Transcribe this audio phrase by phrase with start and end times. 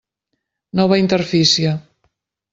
[0.79, 1.77] Nova interfície.